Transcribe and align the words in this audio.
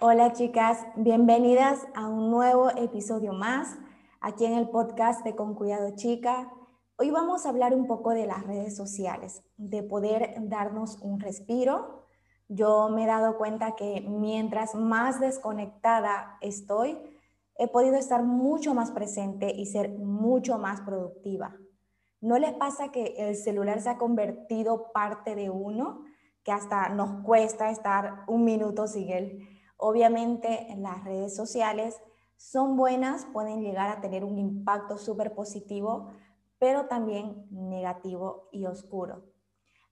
Hola 0.00 0.32
chicas, 0.32 0.86
bienvenidas 0.94 1.88
a 1.92 2.06
un 2.06 2.30
nuevo 2.30 2.70
episodio 2.70 3.32
más 3.32 3.76
aquí 4.20 4.44
en 4.44 4.52
el 4.52 4.68
podcast 4.68 5.24
de 5.24 5.34
Con 5.34 5.56
Cuidado 5.56 5.90
Chica. 5.96 6.52
Hoy 6.98 7.10
vamos 7.10 7.44
a 7.44 7.48
hablar 7.48 7.74
un 7.74 7.88
poco 7.88 8.10
de 8.10 8.24
las 8.24 8.46
redes 8.46 8.76
sociales, 8.76 9.42
de 9.56 9.82
poder 9.82 10.36
darnos 10.42 10.98
un 11.02 11.18
respiro. 11.18 12.04
Yo 12.46 12.90
me 12.90 13.02
he 13.02 13.06
dado 13.08 13.38
cuenta 13.38 13.74
que 13.74 14.00
mientras 14.08 14.76
más 14.76 15.18
desconectada 15.18 16.38
estoy, 16.42 16.96
he 17.56 17.66
podido 17.66 17.96
estar 17.96 18.22
mucho 18.22 18.74
más 18.74 18.92
presente 18.92 19.52
y 19.52 19.66
ser 19.66 19.98
mucho 19.98 20.58
más 20.58 20.80
productiva. 20.82 21.56
¿No 22.20 22.38
les 22.38 22.52
pasa 22.52 22.92
que 22.92 23.16
el 23.18 23.34
celular 23.34 23.80
se 23.80 23.90
ha 23.90 23.98
convertido 23.98 24.92
parte 24.92 25.34
de 25.34 25.50
uno, 25.50 26.04
que 26.44 26.52
hasta 26.52 26.88
nos 26.88 27.24
cuesta 27.24 27.72
estar 27.72 28.22
un 28.28 28.44
minuto 28.44 28.86
sin 28.86 29.10
él? 29.10 29.57
Obviamente 29.78 30.66
las 30.76 31.04
redes 31.04 31.34
sociales 31.34 31.98
son 32.36 32.76
buenas, 32.76 33.26
pueden 33.32 33.62
llegar 33.62 33.88
a 33.88 34.00
tener 34.00 34.24
un 34.24 34.38
impacto 34.38 34.98
súper 34.98 35.34
positivo, 35.34 36.10
pero 36.58 36.86
también 36.86 37.46
negativo 37.50 38.48
y 38.52 38.66
oscuro. 38.66 39.24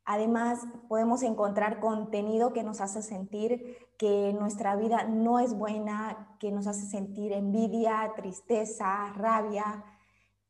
Además, 0.05 0.61
podemos 0.89 1.23
encontrar 1.23 1.81
contenido 1.81 2.53
que 2.53 2.63
nos 2.63 2.81
hace 2.81 3.03
sentir 3.03 3.77
que 3.99 4.33
nuestra 4.39 4.77
vida 4.77 5.05
no 5.05 5.39
es 5.41 5.55
buena, 5.55 6.37
que 6.39 6.53
nos 6.53 6.67
hace 6.67 6.87
sentir 6.87 7.33
envidia, 7.33 8.13
tristeza, 8.15 9.13
rabia, 9.15 9.85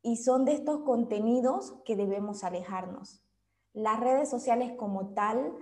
y 0.03 0.17
son 0.17 0.45
de 0.45 0.53
estos 0.53 0.81
contenidos 0.81 1.75
que 1.85 1.97
debemos 1.97 2.45
alejarnos. 2.45 3.23
Las 3.73 4.01
redes 4.01 4.31
sociales 4.31 4.73
como 4.79 5.15
tal 5.15 5.55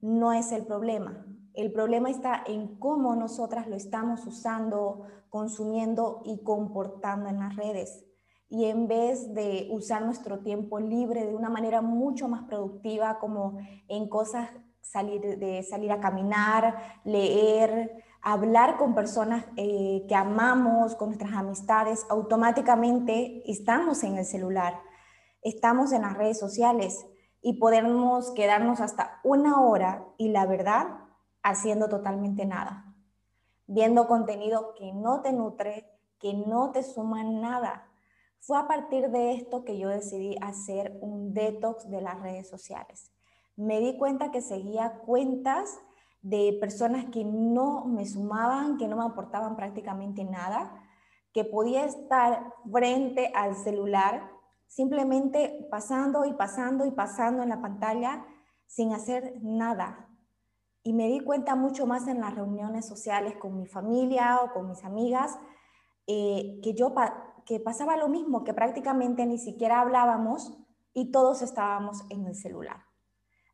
no 0.00 0.32
es 0.32 0.52
el 0.52 0.66
problema. 0.66 1.26
El 1.54 1.72
problema 1.72 2.10
está 2.10 2.42
en 2.46 2.78
cómo 2.78 3.14
nosotras 3.16 3.66
lo 3.66 3.76
estamos 3.76 4.26
usando, 4.26 5.02
consumiendo 5.28 6.22
y 6.24 6.42
comportando 6.42 7.28
en 7.28 7.40
las 7.40 7.56
redes. 7.56 8.06
Y 8.48 8.64
en 8.66 8.88
vez 8.88 9.32
de 9.34 9.68
usar 9.70 10.02
nuestro 10.02 10.40
tiempo 10.40 10.80
libre 10.80 11.26
de 11.26 11.34
una 11.34 11.48
manera 11.48 11.82
mucho 11.82 12.28
más 12.28 12.44
productiva, 12.44 13.18
como 13.18 13.58
en 13.88 14.08
cosas 14.08 14.50
salir, 14.80 15.38
de 15.38 15.62
salir 15.62 15.92
a 15.92 16.00
caminar, 16.00 17.00
leer, 17.04 18.04
hablar 18.22 18.76
con 18.76 18.94
personas 18.94 19.44
eh, 19.56 20.04
que 20.08 20.14
amamos, 20.14 20.94
con 20.96 21.08
nuestras 21.08 21.32
amistades, 21.32 22.06
automáticamente 22.08 23.42
estamos 23.50 24.02
en 24.02 24.18
el 24.18 24.24
celular, 24.24 24.80
estamos 25.42 25.92
en 25.92 26.02
las 26.02 26.16
redes 26.16 26.38
sociales 26.38 27.06
y 27.42 27.54
podemos 27.54 28.32
quedarnos 28.32 28.80
hasta 28.80 29.20
una 29.24 29.60
hora 29.62 30.04
y 30.18 30.28
la 30.30 30.46
verdad 30.46 30.88
haciendo 31.42 31.88
totalmente 31.88 32.44
nada, 32.44 32.94
viendo 33.66 34.06
contenido 34.06 34.74
que 34.74 34.92
no 34.92 35.22
te 35.22 35.32
nutre, 35.32 35.90
que 36.18 36.34
no 36.34 36.70
te 36.70 36.82
suma 36.82 37.24
nada. 37.24 37.88
Fue 38.40 38.58
a 38.58 38.66
partir 38.66 39.10
de 39.10 39.32
esto 39.32 39.64
que 39.64 39.78
yo 39.78 39.88
decidí 39.88 40.36
hacer 40.40 40.98
un 41.00 41.34
detox 41.34 41.88
de 41.90 42.00
las 42.00 42.20
redes 42.20 42.48
sociales. 42.48 43.10
Me 43.56 43.80
di 43.80 43.96
cuenta 43.98 44.30
que 44.30 44.40
seguía 44.40 45.00
cuentas 45.04 45.78
de 46.22 46.56
personas 46.60 47.06
que 47.06 47.24
no 47.24 47.84
me 47.86 48.06
sumaban, 48.06 48.76
que 48.76 48.88
no 48.88 48.96
me 48.96 49.04
aportaban 49.04 49.56
prácticamente 49.56 50.24
nada, 50.24 50.72
que 51.32 51.44
podía 51.44 51.84
estar 51.84 52.54
frente 52.70 53.32
al 53.34 53.56
celular 53.56 54.30
simplemente 54.66 55.66
pasando 55.70 56.24
y 56.24 56.32
pasando 56.32 56.86
y 56.86 56.90
pasando 56.92 57.42
en 57.42 57.48
la 57.48 57.60
pantalla 57.60 58.24
sin 58.66 58.92
hacer 58.92 59.34
nada, 59.42 60.09
y 60.82 60.92
me 60.92 61.08
di 61.08 61.20
cuenta 61.20 61.56
mucho 61.56 61.86
más 61.86 62.08
en 62.08 62.20
las 62.20 62.34
reuniones 62.34 62.86
sociales 62.86 63.34
con 63.36 63.56
mi 63.56 63.66
familia 63.66 64.40
o 64.42 64.52
con 64.52 64.68
mis 64.68 64.84
amigas, 64.84 65.38
eh, 66.06 66.58
que 66.62 66.74
yo 66.74 66.94
que 67.44 67.60
pasaba 67.60 67.96
lo 67.96 68.08
mismo, 68.08 68.44
que 68.44 68.54
prácticamente 68.54 69.26
ni 69.26 69.38
siquiera 69.38 69.80
hablábamos 69.80 70.58
y 70.92 71.10
todos 71.10 71.42
estábamos 71.42 72.04
en 72.10 72.26
el 72.26 72.34
celular. 72.34 72.84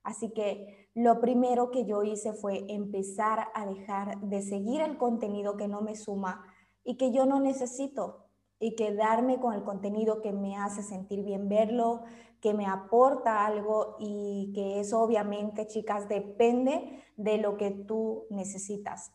Así 0.03 0.33
que 0.33 0.89
lo 0.95 1.21
primero 1.21 1.71
que 1.71 1.85
yo 1.85 2.03
hice 2.05 2.33
fue 2.33 2.65
empezar 2.69 3.49
a 3.55 3.67
dejar 3.67 4.21
de 4.21 4.41
seguir 4.41 4.81
el 4.81 4.97
contenido 4.99 5.57
que 5.57 5.67
no 5.67 5.83
me 5.83 5.97
suma 5.97 6.45
y 6.85 6.97
que 6.97 7.11
yo 7.11 7.27
no 7.27 7.41
necesito 7.41 8.27
y 8.61 8.75
quedarme 8.77 9.41
con 9.41 9.53
el 9.53 9.65
contenido 9.65 10.23
que 10.23 10.33
me 10.33 10.57
hace 10.57 10.83
sentir 10.83 11.25
bien 11.25 11.49
verlo, 11.49 12.05
que 12.47 12.55
me 12.55 12.67
aporta 12.67 13.45
algo 13.45 13.97
y 13.99 14.53
que 14.55 14.79
eso 14.79 15.01
obviamente, 15.01 15.67
chicas, 15.67 16.09
depende 16.09 17.03
de 17.17 17.39
lo 17.39 17.57
que 17.57 17.73
tú 17.73 18.27
necesitas. 18.31 19.11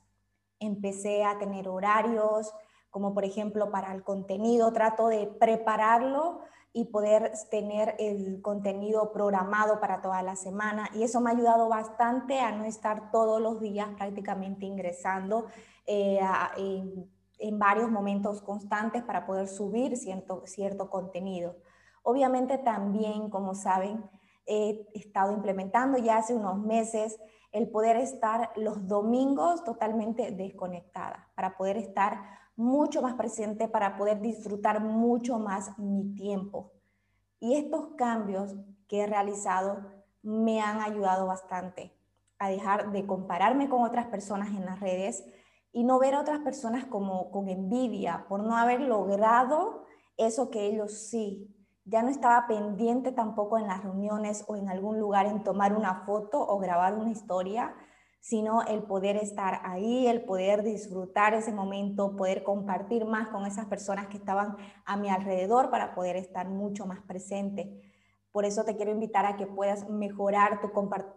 Empecé 0.59 1.23
a 1.23 1.39
tener 1.39 1.69
horarios, 1.69 2.53
como 2.89 3.13
por 3.13 3.23
ejemplo 3.23 3.71
para 3.71 3.93
el 3.93 4.03
contenido, 4.03 4.73
trato 4.73 5.07
de 5.07 5.27
prepararlo 5.27 6.41
y 6.73 6.85
poder 6.85 7.31
tener 7.49 7.95
el 7.99 8.41
contenido 8.41 9.13
programado 9.13 9.79
para 9.79 10.01
toda 10.01 10.21
la 10.23 10.35
semana. 10.35 10.89
Y 10.93 11.03
eso 11.03 11.21
me 11.21 11.29
ha 11.29 11.33
ayudado 11.33 11.69
bastante 11.69 12.41
a 12.41 12.51
no 12.51 12.65
estar 12.65 13.11
todos 13.11 13.39
los 13.39 13.61
días 13.61 13.87
prácticamente 13.95 14.65
ingresando 14.65 15.45
eh, 15.87 16.19
en 16.57 17.09
en 17.41 17.57
varios 17.57 17.89
momentos 17.89 18.41
constantes 18.41 19.03
para 19.03 19.25
poder 19.25 19.47
subir 19.47 19.97
cierto, 19.97 20.43
cierto 20.45 20.89
contenido. 20.89 21.55
Obviamente 22.03 22.57
también, 22.57 23.29
como 23.29 23.53
saben, 23.53 24.03
he 24.45 24.87
estado 24.93 25.33
implementando 25.33 25.97
ya 25.97 26.17
hace 26.17 26.33
unos 26.35 26.59
meses 26.59 27.19
el 27.51 27.69
poder 27.69 27.97
estar 27.97 28.51
los 28.55 28.87
domingos 28.87 29.63
totalmente 29.63 30.31
desconectada, 30.31 31.29
para 31.35 31.57
poder 31.57 31.77
estar 31.77 32.21
mucho 32.55 33.01
más 33.01 33.15
presente, 33.15 33.67
para 33.67 33.97
poder 33.97 34.21
disfrutar 34.21 34.81
mucho 34.81 35.37
más 35.39 35.77
mi 35.77 36.13
tiempo. 36.15 36.71
Y 37.39 37.55
estos 37.55 37.89
cambios 37.97 38.55
que 38.87 39.01
he 39.01 39.07
realizado 39.07 39.85
me 40.21 40.61
han 40.61 40.79
ayudado 40.81 41.27
bastante 41.27 41.97
a 42.39 42.49
dejar 42.49 42.91
de 42.91 43.05
compararme 43.05 43.69
con 43.69 43.83
otras 43.83 44.07
personas 44.07 44.49
en 44.49 44.65
las 44.65 44.79
redes, 44.79 45.23
y 45.73 45.83
no 45.83 45.99
ver 45.99 46.15
a 46.15 46.21
otras 46.21 46.39
personas 46.39 46.85
como 46.85 47.31
con 47.31 47.47
envidia 47.47 48.25
por 48.27 48.43
no 48.43 48.57
haber 48.57 48.81
logrado 48.81 49.85
eso 50.17 50.49
que 50.49 50.65
ellos 50.65 50.91
sí. 51.09 51.55
Ya 51.91 52.01
no 52.03 52.09
estaba 52.09 52.47
pendiente 52.47 53.11
tampoco 53.11 53.57
en 53.57 53.67
las 53.67 53.83
reuniones 53.83 54.45
o 54.47 54.55
en 54.55 54.69
algún 54.69 54.97
lugar 54.97 55.25
en 55.25 55.43
tomar 55.43 55.75
una 55.75 56.05
foto 56.05 56.39
o 56.39 56.57
grabar 56.57 56.93
una 56.93 57.11
historia, 57.11 57.75
sino 58.21 58.61
el 58.61 58.83
poder 58.83 59.17
estar 59.17 59.59
ahí, 59.65 60.07
el 60.07 60.23
poder 60.23 60.63
disfrutar 60.63 61.33
ese 61.33 61.51
momento, 61.51 62.15
poder 62.15 62.43
compartir 62.43 63.03
más 63.03 63.27
con 63.27 63.45
esas 63.45 63.65
personas 63.65 64.07
que 64.07 64.15
estaban 64.15 64.55
a 64.85 64.95
mi 64.95 65.09
alrededor 65.09 65.69
para 65.69 65.93
poder 65.93 66.15
estar 66.15 66.47
mucho 66.47 66.85
más 66.85 67.01
presente. 67.01 67.81
Por 68.31 68.45
eso 68.45 68.63
te 68.63 68.77
quiero 68.77 68.91
invitar 68.91 69.25
a 69.25 69.35
que 69.35 69.45
puedas 69.45 69.89
mejorar 69.89 70.61
tu, 70.61 70.71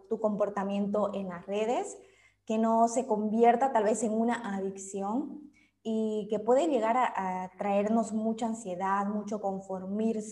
tu 0.09 0.19
comportamiento 0.19 1.13
en 1.13 1.29
las 1.29 1.45
redes, 1.45 1.97
que 2.45 2.57
no 2.57 2.89
se 2.89 3.07
convierta 3.07 3.71
tal 3.71 3.85
vez 3.85 4.03
en 4.03 4.11
una 4.11 4.53
adicción 4.53 5.53
y 5.87 6.25
que 6.31 6.39
puede 6.39 6.67
llegar 6.67 6.97
a, 6.97 7.51
traernos 7.59 8.11
mucha 8.11 8.47
ansiedad, 8.47 9.05
mucho, 9.05 9.39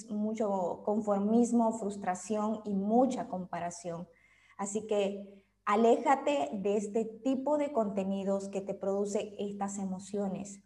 mucho 0.09 0.81
conformismo, 0.83 1.77
frustración 1.77 2.61
y 2.65 2.73
mucha 2.73 3.27
comparación. 3.27 4.07
Así 4.57 4.87
que 4.87 5.43
aléjate 5.63 6.49
de 6.53 6.75
este 6.75 7.05
tipo 7.23 7.59
de 7.59 7.71
contenidos 7.71 8.49
que 8.49 8.61
te 8.61 8.73
produce 8.73 9.35
estas 9.37 9.77
emociones. 9.77 10.59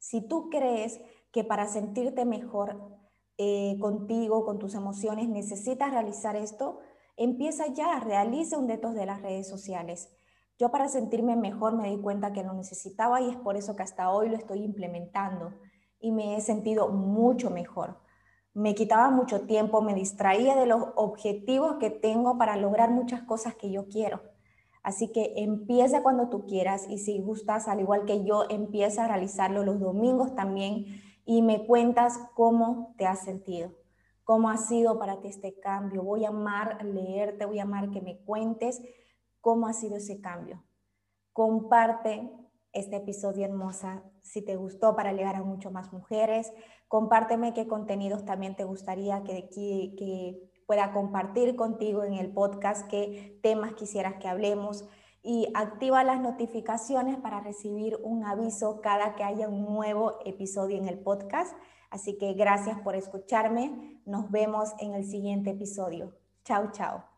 Si 0.00 0.26
tú 0.26 0.50
crees 0.50 1.00
que 1.30 1.44
para 1.44 1.68
sentirte 1.68 2.24
mejor 2.24 2.98
eh, 3.38 3.76
contigo, 3.80 4.44
con 4.44 4.58
tus 4.58 4.74
emociones, 4.74 5.28
necesitas 5.28 5.92
realizar 5.92 6.34
esto, 6.34 6.80
empieza 7.16 7.68
ya, 7.68 8.00
realiza 8.00 8.58
un 8.58 8.66
detox 8.66 8.96
de 8.96 9.06
las 9.06 9.22
redes 9.22 9.48
sociales 9.48 10.12
yo 10.58 10.70
para 10.70 10.88
sentirme 10.88 11.36
mejor 11.36 11.74
me 11.74 11.90
di 11.90 12.00
cuenta 12.00 12.32
que 12.32 12.42
lo 12.42 12.52
necesitaba 12.52 13.20
y 13.20 13.30
es 13.30 13.36
por 13.36 13.56
eso 13.56 13.74
que 13.76 13.82
hasta 13.82 14.10
hoy 14.10 14.28
lo 14.28 14.36
estoy 14.36 14.62
implementando 14.62 15.52
y 15.98 16.12
me 16.12 16.36
he 16.36 16.40
sentido 16.40 16.88
mucho 16.88 17.50
mejor. 17.50 17.98
Me 18.54 18.74
quitaba 18.74 19.10
mucho 19.10 19.42
tiempo, 19.46 19.80
me 19.80 19.94
distraía 19.94 20.56
de 20.56 20.66
los 20.66 20.82
objetivos 20.94 21.76
que 21.76 21.90
tengo 21.90 22.36
para 22.36 22.56
lograr 22.56 22.90
muchas 22.90 23.22
cosas 23.22 23.54
que 23.54 23.70
yo 23.70 23.88
quiero. 23.88 24.20
Así 24.82 25.12
que 25.12 25.34
empieza 25.36 26.02
cuando 26.02 26.28
tú 26.28 26.44
quieras 26.44 26.86
y 26.88 26.98
si 26.98 27.20
gustas, 27.20 27.68
al 27.68 27.80
igual 27.80 28.04
que 28.04 28.24
yo, 28.24 28.44
empieza 28.50 29.04
a 29.04 29.08
realizarlo 29.08 29.64
los 29.64 29.80
domingos 29.80 30.34
también 30.34 31.00
y 31.24 31.40
me 31.40 31.66
cuentas 31.66 32.18
cómo 32.34 32.94
te 32.98 33.06
has 33.06 33.24
sentido, 33.24 33.70
cómo 34.24 34.50
ha 34.50 34.56
sido 34.56 34.98
para 34.98 35.20
ti 35.20 35.28
este 35.28 35.58
cambio. 35.60 36.02
Voy 36.02 36.24
a 36.24 36.28
amar 36.28 36.84
leerte, 36.84 37.46
voy 37.46 37.60
a 37.60 37.62
amar 37.62 37.90
que 37.90 38.00
me 38.00 38.18
cuentes 38.24 38.82
cómo 39.42 39.66
ha 39.66 39.74
sido 39.74 39.96
ese 39.96 40.22
cambio. 40.22 40.64
Comparte 41.34 42.32
este 42.72 42.96
episodio 42.96 43.44
hermosa 43.44 44.02
si 44.22 44.40
te 44.40 44.56
gustó 44.56 44.96
para 44.96 45.12
llegar 45.12 45.36
a 45.36 45.42
mucho 45.42 45.70
más 45.70 45.92
mujeres. 45.92 46.50
Compárteme 46.88 47.52
qué 47.52 47.66
contenidos 47.66 48.24
también 48.24 48.56
te 48.56 48.64
gustaría 48.64 49.22
que, 49.24 49.50
que, 49.50 50.48
pueda 50.64 50.92
compartir 50.92 51.54
contigo 51.54 52.02
en 52.04 52.14
el 52.14 52.32
podcast, 52.32 52.88
qué 52.88 53.38
temas 53.42 53.74
quisieras 53.74 54.14
que 54.14 54.28
hablemos 54.28 54.88
y 55.22 55.48
activa 55.54 56.02
las 56.02 56.20
notificaciones 56.20 57.18
para 57.18 57.40
recibir 57.40 57.98
un 58.02 58.24
aviso 58.24 58.80
cada 58.80 59.14
que 59.14 59.24
haya 59.24 59.48
un 59.48 59.66
nuevo 59.66 60.18
episodio 60.24 60.78
en 60.78 60.88
el 60.88 60.98
podcast. 61.00 61.54
Así 61.90 62.16
que 62.16 62.32
gracias 62.32 62.80
por 62.80 62.96
escucharme. 62.96 64.00
Nos 64.06 64.30
vemos 64.30 64.70
en 64.78 64.94
el 64.94 65.04
siguiente 65.04 65.50
episodio. 65.50 66.14
Chao, 66.44 66.70
chao. 66.70 67.11